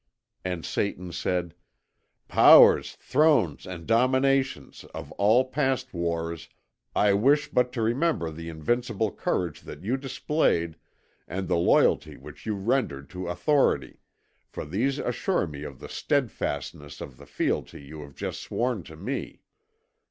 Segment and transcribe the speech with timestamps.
[0.43, 1.53] And Satan said:
[2.27, 6.49] "Powers, Thrones, and Dominations, of all past wars,
[6.95, 10.77] I wish but to remember the invincible courage that you displayed
[11.27, 13.99] and the loyalty which you rendered to authority,
[14.47, 18.95] for these assure me of the steadfastness of the fealty you have just sworn to
[18.95, 19.43] me."